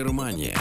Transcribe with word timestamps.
Германия. 0.00 0.56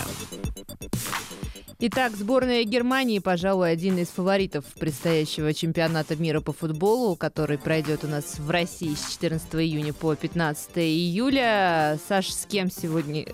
Итак, 1.80 2.12
сборная 2.18 2.66
Германии, 2.66 3.20
пожалуй, 3.20 3.72
один 3.72 3.98
из 3.98 4.10
фаворитов 4.10 4.66
предстоящего 4.78 5.54
чемпионата 5.54 6.18
мира 6.18 6.42
по 6.42 6.52
футболу, 6.52 7.16
который 7.16 7.58
пройдет 7.58 8.04
у 8.04 8.08
нас 8.08 8.38
в 8.38 8.50
России 8.50 8.94
с 8.94 9.14
14 9.14 9.56
июня 9.56 9.94
по 9.94 10.14
15 10.14 10.80
июля. 10.80 11.98
Саш, 12.10 12.34
с 12.34 12.46
кем 12.48 12.70
сегодня 12.70 13.28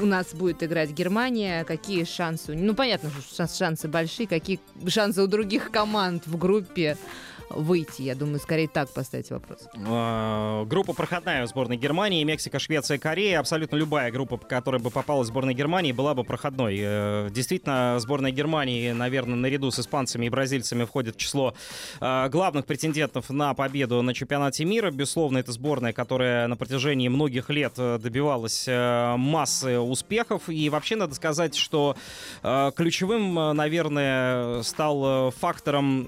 у 0.00 0.06
нас 0.06 0.32
будет 0.32 0.62
играть 0.62 0.92
Германия? 0.92 1.64
Какие 1.64 2.04
шансы? 2.04 2.54
Ну, 2.54 2.74
понятно, 2.74 3.10
что 3.10 3.46
шансы 3.46 3.86
большие. 3.86 4.26
Какие 4.26 4.60
шансы 4.86 5.22
у 5.22 5.26
других 5.26 5.70
команд 5.70 6.26
в 6.26 6.38
группе? 6.38 6.96
Выйти? 7.50 8.02
Я 8.02 8.14
думаю, 8.14 8.38
скорее 8.38 8.68
так 8.68 8.88
поставить 8.90 9.30
вопрос. 9.30 9.68
А, 9.86 10.64
группа 10.64 10.92
проходная 10.92 11.44
в 11.44 11.48
сборной 11.48 11.76
Германии, 11.76 12.22
Мексика, 12.24 12.58
Швеция, 12.58 12.98
Корея. 12.98 13.40
Абсолютно 13.40 13.76
любая 13.76 14.10
группа, 14.10 14.38
которая 14.38 14.80
бы 14.80 14.90
попала 14.90 15.22
в 15.22 15.26
сборной 15.26 15.54
Германии, 15.54 15.92
была 15.92 16.14
бы 16.14 16.24
проходной. 16.24 16.78
Э, 16.80 17.28
действительно, 17.30 17.96
сборная 17.98 18.30
Германии, 18.30 18.92
наверное, 18.92 19.36
наряду 19.36 19.70
с 19.70 19.78
испанцами 19.78 20.26
и 20.26 20.28
бразильцами 20.28 20.84
входит 20.84 21.16
в 21.16 21.18
число 21.18 21.54
э, 22.00 22.28
главных 22.28 22.66
претендентов 22.66 23.30
на 23.30 23.54
победу 23.54 24.02
на 24.02 24.14
чемпионате 24.14 24.64
мира. 24.64 24.90
Безусловно, 24.90 25.38
это 25.38 25.52
сборная, 25.52 25.92
которая 25.92 26.46
на 26.46 26.56
протяжении 26.56 27.08
многих 27.08 27.50
лет 27.50 27.74
э, 27.76 27.98
добивалась 27.98 28.68
массы 28.68 29.78
успехов. 29.78 30.48
И 30.48 30.68
вообще 30.68 30.96
надо 30.96 31.14
сказать, 31.14 31.54
что 31.54 31.96
ключевым, 32.42 33.56
наверное, 33.56 34.62
стал 34.62 35.30
фактором 35.32 36.06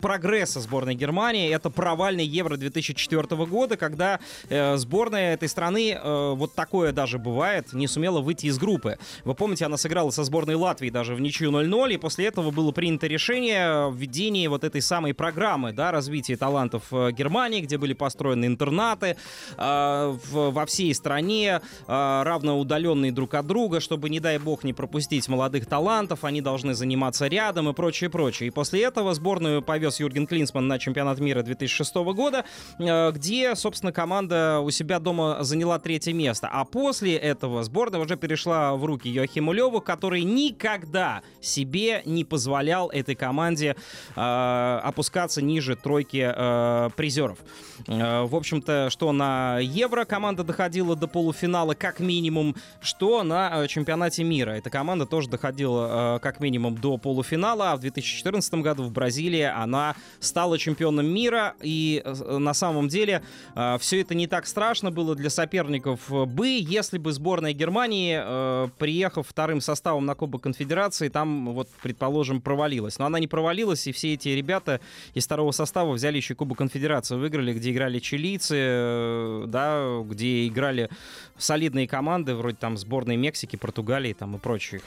прогресса 0.00 0.60
сборной 0.60 0.94
Германии. 0.94 1.54
Это 1.54 1.70
провальный 1.70 2.24
Евро 2.24 2.56
2004 2.56 3.22
года, 3.46 3.76
когда 3.76 4.20
э, 4.48 4.76
сборная 4.76 5.34
этой 5.34 5.48
страны, 5.48 5.92
э, 5.92 6.32
вот 6.34 6.54
такое 6.54 6.92
даже 6.92 7.18
бывает, 7.18 7.72
не 7.72 7.86
сумела 7.86 8.20
выйти 8.20 8.46
из 8.46 8.58
группы. 8.58 8.98
Вы 9.24 9.34
помните, 9.34 9.66
она 9.66 9.76
сыграла 9.76 10.10
со 10.10 10.24
сборной 10.24 10.54
Латвии 10.54 10.90
даже 10.90 11.14
в 11.14 11.20
ничью 11.20 11.50
0-0, 11.50 11.94
и 11.94 11.96
после 11.96 12.26
этого 12.26 12.50
было 12.50 12.72
принято 12.72 13.06
решение 13.06 13.86
о 13.86 13.90
введении 13.90 14.46
вот 14.46 14.64
этой 14.64 14.82
самой 14.82 15.14
программы, 15.14 15.72
да, 15.72 15.90
развития 15.92 16.36
талантов 16.36 16.84
э, 16.92 17.12
Германии, 17.12 17.60
где 17.60 17.78
были 17.78 17.92
построены 17.94 18.46
интернаты 18.46 19.16
э, 19.56 20.16
в, 20.30 20.50
во 20.50 20.66
всей 20.66 20.94
стране, 20.94 21.60
э, 21.86 22.22
равноудаленные 22.24 23.12
друг 23.12 23.34
от 23.34 23.46
друга, 23.46 23.80
чтобы, 23.80 24.10
не 24.10 24.20
дай 24.20 24.38
бог, 24.38 24.64
не 24.64 24.72
пропустить 24.72 25.28
молодых 25.28 25.66
талантов, 25.66 26.24
они 26.24 26.40
должны 26.40 26.74
заниматься 26.74 27.26
рядом 27.26 27.68
и 27.68 27.72
прочее, 27.72 28.10
прочее. 28.10 28.48
И 28.48 28.50
после 28.50 28.82
этого 28.82 29.14
сборная 29.14 29.29
сборную 29.30 29.62
повез 29.62 30.00
Юрген 30.00 30.26
Клинсман 30.26 30.66
на 30.66 30.80
чемпионат 30.80 31.20
мира 31.20 31.42
2006 31.42 31.94
года, 32.14 32.44
э, 32.80 33.12
где, 33.12 33.54
собственно, 33.54 33.92
команда 33.92 34.58
у 34.58 34.70
себя 34.70 34.98
дома 34.98 35.36
заняла 35.42 35.78
третье 35.78 36.12
место. 36.12 36.48
А 36.50 36.64
после 36.64 37.14
этого 37.14 37.62
сборная 37.62 38.00
уже 38.00 38.16
перешла 38.16 38.74
в 38.74 38.84
руки 38.84 39.08
Йохиму 39.08 39.52
Леву, 39.52 39.80
который 39.80 40.24
никогда 40.24 41.22
себе 41.40 42.02
не 42.06 42.24
позволял 42.24 42.90
этой 42.90 43.14
команде 43.14 43.76
э, 44.16 44.80
опускаться 44.82 45.40
ниже 45.40 45.76
тройки 45.76 46.28
э, 46.34 46.90
призеров. 46.96 47.38
В 47.86 48.36
общем-то, 48.36 48.90
что 48.90 49.10
на 49.12 49.58
Евро 49.58 50.04
команда 50.04 50.44
доходила 50.44 50.96
до 50.96 51.06
полуфинала 51.06 51.74
как 51.74 52.00
минимум, 52.00 52.56
что 52.82 53.22
на 53.22 53.66
чемпионате 53.68 54.22
мира. 54.22 54.50
Эта 54.50 54.68
команда 54.68 55.06
тоже 55.06 55.30
доходила 55.30 56.18
как 56.20 56.40
минимум 56.40 56.76
до 56.76 56.98
полуфинала, 56.98 57.72
а 57.72 57.76
в 57.76 57.80
2014 57.80 58.54
году 58.54 58.82
в 58.82 58.92
Бразилии 58.92 59.19
Бразилия, 59.20 59.50
она 59.50 59.96
стала 60.18 60.56
чемпионом 60.58 61.06
мира, 61.06 61.54
и 61.60 62.00
э, 62.02 62.38
на 62.38 62.54
самом 62.54 62.88
деле 62.88 63.22
э, 63.54 63.76
все 63.78 64.00
это 64.00 64.14
не 64.14 64.26
так 64.26 64.46
страшно 64.46 64.90
было 64.90 65.14
для 65.14 65.28
соперников 65.28 66.08
бы, 66.08 66.48
если 66.48 66.96
бы 66.96 67.12
сборная 67.12 67.52
Германии, 67.52 68.18
э, 68.22 68.68
приехав 68.78 69.26
вторым 69.28 69.60
составом 69.60 70.06
на 70.06 70.14
Кубок 70.14 70.42
Конфедерации, 70.42 71.08
там, 71.08 71.52
вот, 71.52 71.68
предположим, 71.82 72.40
провалилась. 72.40 72.98
Но 72.98 73.04
она 73.04 73.18
не 73.18 73.26
провалилась, 73.26 73.86
и 73.86 73.92
все 73.92 74.14
эти 74.14 74.28
ребята 74.30 74.80
из 75.12 75.26
второго 75.26 75.52
состава 75.52 75.92
взяли 75.92 76.16
еще 76.16 76.34
Кубок 76.34 76.56
Конфедерации, 76.56 77.16
выиграли, 77.16 77.52
где 77.52 77.72
играли 77.72 77.98
чилийцы, 77.98 79.44
да, 79.48 80.00
где 80.02 80.46
играли 80.46 80.88
солидные 81.36 81.86
команды, 81.86 82.34
вроде 82.34 82.56
там 82.56 82.78
сборной 82.78 83.16
Мексики, 83.16 83.56
Португалии 83.56 84.14
там 84.14 84.36
и 84.36 84.38
прочих 84.38 84.82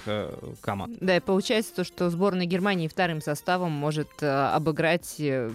команд. 0.62 0.98
Да, 1.02 1.18
и 1.18 1.20
получается 1.20 1.76
то, 1.76 1.84
что 1.84 2.10
сборная 2.10 2.48
Германии 2.48 2.88
вторым 2.88 3.22
составом 3.22 3.72
может 3.72 4.08
Э, 4.08 4.13
обыграть 4.22 5.16
э, 5.20 5.52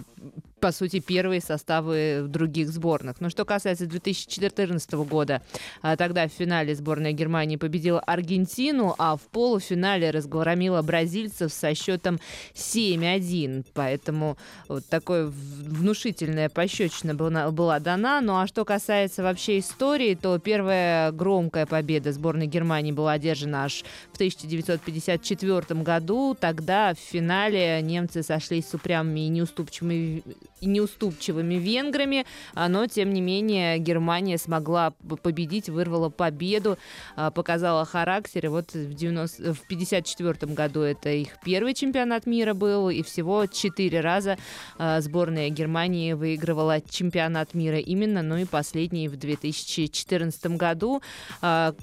по 0.59 0.71
сути, 0.71 0.99
первые 0.99 1.41
составы 1.41 2.25
других 2.27 2.69
сборных. 2.69 3.21
Но 3.21 3.29
что 3.29 3.45
касается 3.45 3.85
2014 3.85 5.05
года, 5.05 5.41
а, 5.81 5.95
тогда 5.97 6.27
в 6.27 6.31
финале 6.31 6.75
сборная 6.75 7.11
Германии 7.11 7.55
победила 7.55 7.99
Аргентину, 7.99 8.95
а 8.97 9.15
в 9.15 9.21
полуфинале 9.21 10.11
разгромила 10.11 10.81
бразильцев 10.81 11.51
со 11.53 11.73
счетом 11.73 12.19
7-1. 12.53 13.65
Поэтому 13.73 14.37
вот 14.67 14.85
такое 14.85 15.27
внушительная 15.27 16.49
пощечина 16.49 17.15
была, 17.15 17.79
дана. 17.79 18.21
Ну 18.21 18.39
а 18.39 18.47
что 18.47 18.65
касается 18.65 19.23
вообще 19.23 19.59
истории, 19.59 20.15
то 20.15 20.37
первая 20.39 21.11
громкая 21.11 21.65
победа 21.65 22.11
сборной 22.11 22.47
Германии 22.47 22.91
была 22.91 23.13
одержана 23.13 23.65
аж 23.65 23.83
в 24.11 24.15
1954 24.15 25.81
году. 25.81 26.35
Тогда 26.39 26.93
в 26.93 26.99
финале 26.99 27.81
немцы 27.81 28.23
сошлись 28.23 28.67
с 28.67 28.73
упрямыми 28.73 29.21
и 29.21 29.29
неуступчивыми 29.29 30.23
неуступчивыми 30.61 31.55
венграми, 31.55 32.25
а, 32.53 32.67
но, 32.69 32.87
тем 32.87 33.13
не 33.13 33.21
менее, 33.21 33.79
Германия 33.79 34.37
смогла 34.37 34.91
победить, 35.21 35.69
вырвала 35.69 36.09
победу, 36.09 36.77
а, 37.15 37.31
показала 37.31 37.85
характер. 37.85 38.45
И 38.45 38.49
вот 38.49 38.73
в, 38.73 38.93
90, 38.93 39.53
в 39.53 39.67
54 39.67 40.53
году 40.53 40.81
это 40.81 41.09
их 41.09 41.29
первый 41.43 41.73
чемпионат 41.73 42.25
мира 42.25 42.53
был, 42.53 42.89
и 42.89 43.03
всего 43.03 43.45
четыре 43.45 44.01
раза 44.01 44.37
а, 44.77 45.01
сборная 45.01 45.49
Германии 45.49 46.13
выигрывала 46.13 46.81
чемпионат 46.81 47.53
мира 47.53 47.77
именно, 47.77 48.21
ну 48.21 48.37
и 48.37 48.45
последний 48.45 49.07
в 49.07 49.17
2014 49.17 50.57
году. 50.57 51.01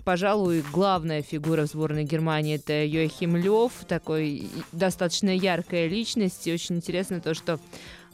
Пожалуй, 0.05 0.65
главная 0.73 1.23
фигура 1.23 1.63
в 1.63 1.67
сборной 1.67 2.05
Германии 2.05 2.57
это 2.57 2.85
Йохим 2.85 3.37
Лев, 3.37 3.73
такой 3.89 4.49
достаточно 4.73 5.31
яркая 5.31 5.89
личность. 5.89 6.47
И 6.47 6.53
очень 6.53 6.77
интересно 6.77 7.21
то, 7.21 7.35
что 7.35 7.59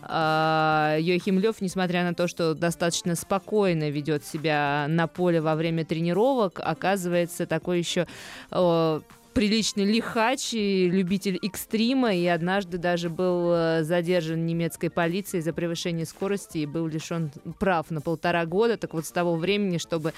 Йохим 0.02 1.38
Лев, 1.38 1.60
несмотря 1.60 2.04
на 2.04 2.14
то, 2.14 2.26
что 2.28 2.54
достаточно 2.54 3.14
спокойно 3.14 3.90
ведет 3.90 4.24
себя 4.24 4.86
на 4.88 5.06
поле 5.06 5.40
во 5.40 5.54
время 5.54 5.84
тренировок, 5.84 6.60
оказывается 6.62 7.46
такой 7.46 7.78
еще 7.78 8.06
приличный 9.32 9.84
лихач 9.84 10.52
и 10.52 10.88
любитель 10.88 11.38
экстрима, 11.42 12.14
и 12.14 12.26
однажды 12.26 12.78
даже 12.78 13.08
был 13.08 13.52
э, 13.52 13.82
задержан 13.82 14.44
немецкой 14.44 14.90
полицией 14.90 15.42
за 15.42 15.52
превышение 15.52 16.06
скорости 16.06 16.58
и 16.58 16.66
был 16.66 16.86
лишен 16.86 17.30
прав 17.58 17.90
на 17.90 18.00
полтора 18.00 18.44
года. 18.46 18.76
Так 18.76 18.94
вот, 18.94 19.06
с 19.06 19.10
того 19.10 19.36
времени, 19.36 19.78
чтобы 19.78 20.12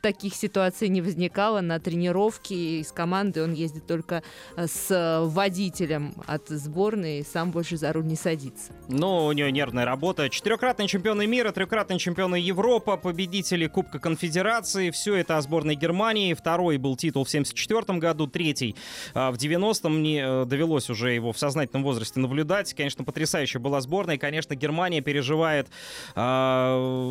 таких 0.00 0.34
ситуаций 0.34 0.88
не 0.88 1.00
возникало. 1.02 1.60
На 1.60 1.80
тренировке 1.80 2.80
из 2.80 2.92
команды 2.92 3.42
он 3.42 3.52
ездит 3.52 3.86
только 3.86 4.22
э, 4.56 4.66
с 4.66 5.22
водителем 5.24 6.14
от 6.26 6.48
сборной, 6.48 7.24
сам 7.24 7.50
больше 7.50 7.76
за 7.76 7.92
руль 7.92 8.06
не 8.06 8.16
садится. 8.16 8.72
Ну, 8.88 9.26
у 9.26 9.32
него 9.32 9.48
нервная 9.50 9.84
работа. 9.84 10.28
Четырехкратный 10.28 10.86
чемпионы 10.86 11.26
мира, 11.26 11.52
трехкратный 11.52 11.98
чемпионы 11.98 12.36
Европы, 12.36 12.96
победители 12.96 13.66
Кубка 13.66 13.98
Конфедерации. 13.98 14.90
Все 14.90 15.16
это 15.16 15.36
о 15.36 15.42
сборной 15.42 15.74
Германии. 15.74 16.34
Второй 16.34 16.78
был 16.78 16.96
титул 16.96 17.24
в 17.24 17.30
74 17.30 17.98
году, 17.98 18.26
третий 18.26 18.76
а, 19.14 19.30
в 19.30 19.36
90-м. 19.36 19.98
Мне 19.98 20.22
э, 20.22 20.44
довелось 20.46 20.90
уже 20.90 21.12
его 21.12 21.32
в 21.32 21.38
сознательном 21.38 21.82
возрасте 21.84 22.20
наблюдать. 22.20 22.74
Конечно, 22.74 23.04
потрясающая 23.04 23.60
была 23.60 23.80
сборная. 23.80 24.16
И, 24.16 24.18
конечно, 24.18 24.54
Германия 24.54 25.00
переживает, 25.00 25.68
э, 26.14 26.20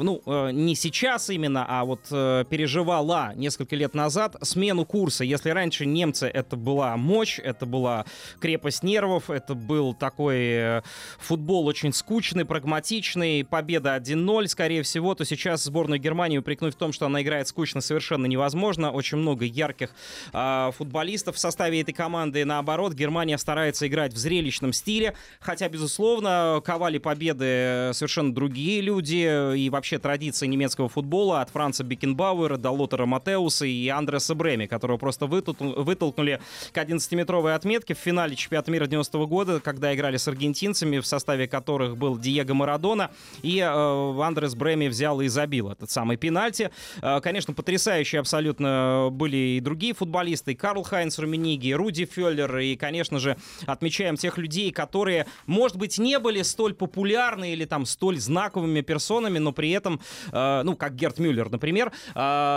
ну, 0.04 0.22
э, 0.26 0.52
не 0.52 0.76
сейчас 0.76 1.30
именно, 1.30 1.66
а 1.68 1.86
вот 1.86 2.08
переживает 2.08 2.77
переживала 2.78 3.34
несколько 3.36 3.76
лет 3.76 3.96
назад 3.96 4.36
смену 4.42 4.86
курса. 4.86 5.24
Если 5.24 5.50
раньше 5.50 5.86
немцы 5.88 6.28
это 6.28 6.56
была 6.56 6.96
мощь, 6.96 7.40
это 7.40 7.66
была 7.66 8.06
крепость 8.40 8.84
нервов, 8.84 9.32
это 9.32 9.56
был 9.56 9.96
такой 9.96 10.38
э, 10.38 10.82
футбол 11.18 11.66
очень 11.66 11.92
скучный, 11.92 12.46
прагматичный, 12.46 13.44
победа 13.44 13.98
1-0, 13.98 14.48
скорее 14.48 14.84
всего, 14.84 15.16
то 15.16 15.26
сейчас 15.26 15.64
сборную 15.64 16.00
Германии 16.00 16.38
упрекнуть 16.38 16.76
в 16.76 16.78
том, 16.78 16.94
что 16.94 17.08
она 17.08 17.24
играет 17.24 17.48
скучно, 17.48 17.82
совершенно 17.82 18.28
невозможно. 18.28 18.92
Очень 18.92 19.18
много 19.18 19.46
ярких 19.46 19.90
э, 20.34 20.72
футболистов 20.78 21.36
в 21.36 21.40
составе 21.40 21.82
этой 21.82 21.94
команды. 21.94 22.46
Наоборот, 22.46 22.94
Германия 22.94 23.40
старается 23.40 23.88
играть 23.88 24.14
в 24.14 24.18
зрелищном 24.18 24.72
стиле, 24.72 25.16
хотя, 25.40 25.68
безусловно, 25.68 26.62
ковали 26.64 27.00
победы 27.00 27.90
совершенно 27.94 28.34
другие 28.34 28.82
люди 28.82 29.58
и 29.58 29.68
вообще 29.72 29.98
традиции 29.98 30.46
немецкого 30.46 30.90
футбола 30.90 31.42
от 31.42 31.50
Франца 31.50 31.84
Бекенбауэра 31.84 32.58
до 32.68 32.72
Лотера 32.72 33.06
Матеуса 33.06 33.66
и 33.66 33.88
Андреса 33.88 34.36
Бреми, 34.36 34.66
которого 34.66 34.98
просто 34.98 35.26
вытолкнули 35.26 36.42
к 36.74 36.78
11-метровой 36.78 37.56
отметке 37.56 37.94
в 37.94 37.98
финале 37.98 38.36
чемпионата 38.36 38.72
мира 38.72 38.88
90 38.88 39.18
-го 39.18 39.26
года, 39.26 39.62
когда 39.62 39.96
играли 39.96 40.18
с 40.18 40.28
аргентинцами, 40.28 41.00
в 41.00 41.06
составе 41.06 41.48
которых 41.48 41.96
был 41.96 42.18
Диего 42.18 42.54
Марадона, 42.54 43.10
и 43.42 43.60
э, 43.60 44.22
Андрес 44.22 44.54
Бреми 44.56 44.90
взял 44.90 45.22
и 45.22 45.30
забил 45.30 45.70
этот 45.70 45.90
самый 45.90 46.18
пенальти. 46.18 46.70
Э, 47.02 47.22
конечно, 47.22 47.54
потрясающие 47.54 48.20
абсолютно 48.20 49.08
были 49.12 49.38
и 49.38 49.60
другие 49.62 49.94
футболисты, 49.94 50.52
и 50.52 50.56
Карл 50.56 50.84
Хайнц 50.84 51.20
Румениги, 51.20 51.68
и 51.68 51.74
Руди 51.74 52.06
Феллер, 52.06 52.58
и, 52.58 52.76
конечно 52.76 53.20
же, 53.20 53.38
отмечаем 53.66 54.18
тех 54.18 54.38
людей, 54.38 54.72
которые, 54.72 55.26
может 55.46 55.78
быть, 55.78 55.98
не 56.00 56.20
были 56.20 56.42
столь 56.42 56.74
популярны 56.74 57.54
или 57.54 57.64
там 57.64 57.86
столь 57.86 58.18
знаковыми 58.18 58.82
персонами, 58.82 59.40
но 59.40 59.54
при 59.54 59.72
этом, 59.72 60.02
э, 60.34 60.64
ну, 60.64 60.76
как 60.76 60.96
Герт 60.96 61.20
Мюллер, 61.20 61.50
например, 61.50 61.94
э, 62.14 62.57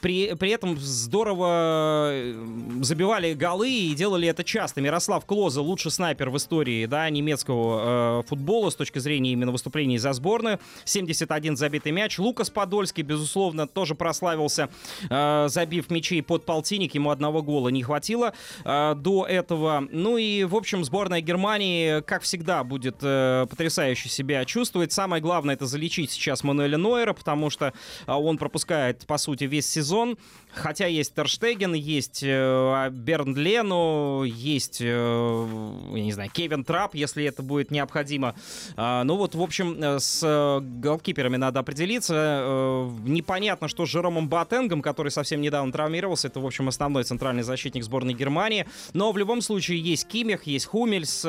при, 0.00 0.34
при 0.34 0.50
этом 0.50 0.78
здорово 0.78 2.10
э, 2.12 2.46
забивали 2.82 3.34
голы 3.34 3.70
и 3.70 3.94
делали 3.94 4.28
это 4.28 4.44
часто. 4.44 4.80
Мирослав 4.80 5.24
Клоза, 5.26 5.62
лучший 5.62 5.90
снайпер 5.90 6.30
в 6.30 6.36
истории 6.36 6.86
да, 6.86 7.08
немецкого 7.10 8.20
э, 8.20 8.22
футбола 8.28 8.70
с 8.70 8.74
точки 8.74 8.98
зрения 8.98 9.32
именно 9.32 9.52
выступлений 9.52 9.98
за 9.98 10.12
сборную. 10.12 10.58
71 10.84 11.56
забитый 11.56 11.92
мяч. 11.92 12.18
Лукас 12.18 12.50
Подольский, 12.50 13.02
безусловно, 13.02 13.66
тоже 13.66 13.94
прославился, 13.94 14.68
э, 15.08 15.46
забив 15.48 15.90
мячей 15.90 16.22
под 16.22 16.44
полтинник. 16.44 16.94
Ему 16.94 17.10
одного 17.10 17.42
гола 17.42 17.68
не 17.68 17.82
хватило 17.82 18.32
э, 18.64 18.94
до 18.96 19.26
этого. 19.26 19.86
Ну 19.90 20.16
и, 20.16 20.44
в 20.44 20.56
общем, 20.56 20.84
сборная 20.84 21.20
Германии, 21.20 22.00
как 22.00 22.22
всегда, 22.22 22.64
будет 22.64 22.96
э, 23.02 23.46
потрясающе 23.48 24.08
себя 24.08 24.44
чувствовать. 24.44 24.92
Самое 24.92 25.22
главное 25.22 25.54
это 25.54 25.66
залечить 25.66 26.10
сейчас 26.10 26.44
Мануэля 26.44 26.78
Нойера, 26.78 27.12
потому 27.12 27.50
что 27.50 27.72
э, 28.06 28.12
он 28.12 28.38
пропускает, 28.38 29.06
по 29.14 29.18
сути, 29.18 29.44
весь 29.44 29.68
сезон. 29.68 30.18
Хотя 30.54 30.86
есть 30.86 31.14
Терштеген, 31.14 31.74
есть 31.74 32.22
э, 32.24 32.90
Берн 32.90 33.36
Лену, 33.36 34.22
есть, 34.24 34.80
э, 34.80 35.46
я 35.94 36.02
не 36.02 36.12
знаю, 36.12 36.30
Кевин 36.30 36.62
Трап, 36.64 36.94
если 36.94 37.24
это 37.24 37.42
будет 37.42 37.72
необходимо. 37.72 38.36
Э, 38.76 39.02
ну 39.04 39.16
вот, 39.16 39.34
в 39.34 39.42
общем, 39.42 39.76
э, 39.82 39.98
с 39.98 40.20
э, 40.22 40.60
голкиперами 40.60 41.36
надо 41.36 41.60
определиться. 41.60 42.88
Непонятно, 43.04 43.68
что 43.68 43.84
с 43.84 43.88
Жеромом 43.88 44.28
Батенгом, 44.28 44.80
который 44.80 45.10
совсем 45.10 45.40
недавно 45.40 45.72
травмировался, 45.72 46.28
это, 46.28 46.38
в 46.38 46.46
общем, 46.46 46.68
основной 46.68 47.02
центральный 47.04 47.42
защитник 47.42 47.82
сборной 47.82 48.14
Германии. 48.14 48.66
Но 48.92 49.10
в 49.10 49.18
любом 49.18 49.42
случае 49.42 49.80
есть 49.80 50.06
Кимих, 50.06 50.44
есть 50.44 50.66
Хумельс, 50.66 51.22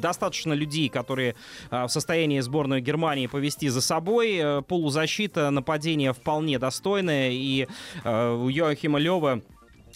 достаточно 0.00 0.52
людей, 0.52 0.88
которые 0.88 1.36
в 1.70 1.88
состоянии 1.88 2.40
сборную 2.40 2.80
Германии 2.80 3.28
повести 3.28 3.68
за 3.68 3.80
собой. 3.80 4.62
Полузащита, 4.66 5.50
нападение 5.50 6.12
вполне 6.12 6.58
достойное, 7.08 7.30
и 7.30 7.66
э, 8.04 8.34
у 8.34 8.48
Йоахима 8.48 8.98
Лева 8.98 9.42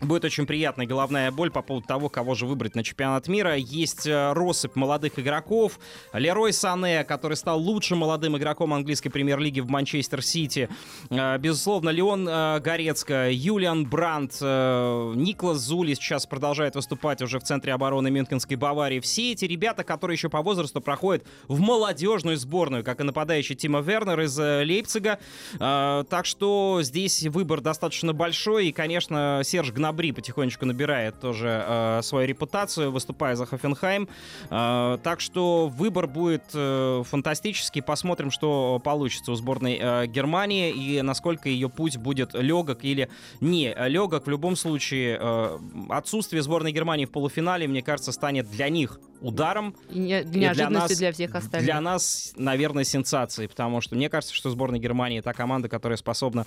Будет 0.03 0.25
очень 0.25 0.47
приятная 0.47 0.85
головная 0.85 1.31
боль 1.31 1.53
по 1.53 1.63
поводу 1.63 1.87
того, 1.87 2.09
кого 2.09 2.35
же 2.35 2.45
выбрать 2.45 2.75
на 2.75 2.83
чемпионат 2.83 3.29
мира. 3.29 3.55
Есть 3.55 4.05
э, 4.05 4.33
россыпь 4.33 4.75
молодых 4.75 5.17
игроков. 5.21 5.79
Лерой 6.13 6.53
Сане, 6.53 7.05
который 7.05 7.37
стал 7.37 7.61
лучшим 7.61 7.99
молодым 7.99 8.37
игроком 8.37 8.75
английской 8.75 9.11
премьер-лиги 9.11 9.61
в 9.61 9.69
Манчестер 9.69 10.21
Сити. 10.21 10.69
Э, 11.09 11.39
безусловно, 11.39 11.91
Леон 11.91 12.29
э, 12.29 12.59
Горецко, 12.59 13.31
Юлиан 13.31 13.87
Брандт, 13.87 14.41
Никлас 14.41 15.59
Зули 15.59 15.95
сейчас 15.95 16.27
продолжает 16.27 16.75
выступать 16.75 17.23
уже 17.23 17.39
в 17.39 17.45
центре 17.45 17.73
обороны 17.73 18.11
Мюнхенской 18.11 18.57
Баварии. 18.57 18.99
Все 18.99 19.33
эти 19.33 19.45
ребята, 19.45 19.85
которые 19.85 20.17
еще 20.17 20.29
по 20.29 20.43
возрасту 20.43 20.81
проходят 20.81 21.25
в 21.47 21.61
молодежную 21.61 22.37
сборную, 22.37 22.83
как 22.83 23.01
и 23.01 23.05
нападающий 23.05 23.55
Тима 23.55 23.81
Вернер 23.81 24.21
из 24.23 24.37
Лейпцига. 24.37 25.21
Так 25.59 26.27
что 26.27 26.81
здесь 26.83 27.23
выбор 27.25 27.61
достаточно 27.61 28.13
большой. 28.13 28.69
И, 28.69 28.73
конечно, 28.73 29.43
Серж 29.45 29.71
Гнаб 29.71 29.92
Гнабри 29.93 30.13
потихонечку 30.13 30.65
набирает 30.65 31.21
тоже 31.21 31.65
э, 31.67 32.01
свою 32.03 32.27
репутацию, 32.27 32.91
выступая 32.91 33.37
за 33.37 33.45
Хофенхайм. 33.45 34.09
Э, 34.51 34.99
так 35.03 35.21
что 35.21 35.69
выбор 35.69 36.07
будет 36.07 36.45
э, 36.55 37.03
фантастический. 37.05 37.83
Посмотрим, 37.83 38.31
что 38.31 38.81
получится 38.83 39.33
у 39.33 39.35
сборной 39.35 39.79
э, 39.79 40.07
Германии 40.07 40.73
и 40.73 41.03
насколько 41.03 41.51
ее 41.51 41.69
путь 41.69 41.99
будет 41.99 42.33
легок 42.33 42.85
или 42.85 43.11
не 43.43 43.75
легок. 43.87 44.27
В 44.27 44.31
любом 44.31 44.57
случае, 44.57 45.19
э, 45.21 45.59
отсутствие 45.91 46.43
сборной 46.43 46.73
Германии 46.73 47.05
в 47.05 47.11
полуфинале, 47.11 47.69
мне 47.69 47.83
кажется, 47.83 48.13
станет 48.13 48.51
для 48.51 48.71
них 48.71 48.99
ударом. 49.23 49.75
И 49.91 49.99
не, 49.99 50.25
неожиданностью 50.25 50.57
для, 50.57 50.71
нас, 50.71 50.99
для 50.99 51.13
всех 51.13 51.35
остальных. 51.35 51.65
Для 51.65 51.81
нас, 51.81 52.33
наверное, 52.37 52.85
сенсацией, 52.85 53.49
потому 53.49 53.81
что 53.81 53.97
мне 53.97 54.09
кажется, 54.09 54.35
что 54.35 54.51
сборная 54.51 54.81
Германии 54.81 55.21
та 55.21 55.33
команда, 55.33 55.69
которая 55.69 55.97
способна 55.97 56.45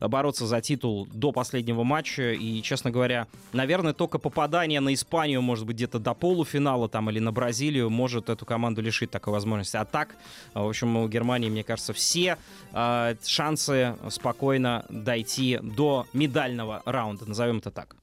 бороться 0.00 0.46
за 0.46 0.60
титул 0.60 1.06
до 1.12 1.32
последнего 1.32 1.82
матча. 1.82 2.32
И, 2.32 2.62
честно 2.62 2.90
говоря, 2.90 3.26
наверное, 3.52 3.92
только 3.92 4.18
попадание 4.18 4.80
на 4.80 4.94
Испанию, 4.94 5.42
может 5.42 5.66
быть, 5.66 5.76
где-то 5.76 5.98
до 5.98 6.14
полуфинала 6.14 6.88
там 6.88 7.10
или 7.10 7.18
на 7.18 7.32
Бразилию 7.32 7.90
может 7.90 8.28
эту 8.28 8.44
команду 8.44 8.82
лишить 8.82 9.10
такой 9.10 9.32
возможности. 9.32 9.76
А 9.76 9.84
так, 9.84 10.14
в 10.54 10.68
общем, 10.68 10.96
у 10.96 11.08
Германии, 11.08 11.48
мне 11.48 11.64
кажется, 11.64 11.92
все 11.92 12.36
э, 12.72 13.14
шансы 13.24 13.96
спокойно 14.10 14.84
дойти 14.88 15.58
до 15.62 16.06
медального 16.12 16.82
раунда, 16.84 17.26
назовем 17.26 17.58
это 17.58 17.70
так. 17.70 17.96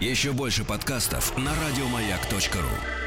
Еще 0.00 0.32
больше 0.32 0.64
подкастов 0.64 1.36
на 1.38 1.52
радиомаяк.ру 1.54 3.05